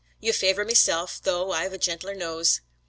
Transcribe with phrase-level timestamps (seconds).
[0.19, 2.61] You favour meself, though I've a genteeler nose."